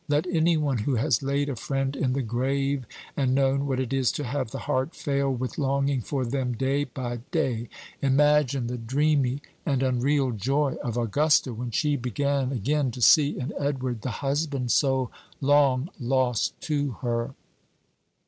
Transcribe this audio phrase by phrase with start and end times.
[0.07, 3.93] Let any one who has laid a friend in the grave, and known what it
[3.93, 7.69] is to have the heart fail with longing for them day by day,
[8.01, 13.53] imagine the dreamy and unreal joy of Augusta when she began again to see in
[13.59, 17.35] Edward the husband so long lost to her.